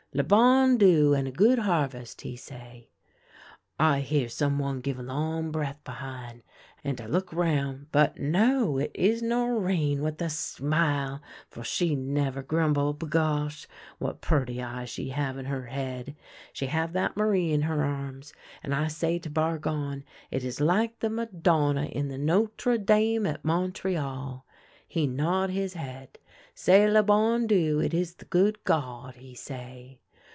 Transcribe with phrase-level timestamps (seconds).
[0.13, 2.89] 'Le bon Dieu, and a good harvest!' he say,"
[3.93, 6.43] I hear some one give a long breath behin',
[6.83, 8.77] and I look round; but, no!
[8.77, 13.65] it is Norinne with a smile— for she never grumble— bagosh!
[13.99, 16.13] What purty eyes she have in her head!
[16.51, 20.99] She have that Marie in her arms, and I say to Bargon it is like
[20.99, 24.43] the Madonna in the Notre Dame at IMontreal.
[24.85, 26.17] He nod his head.'
[26.61, 29.99] C'est le bon Dieu— it is the good God,' he say.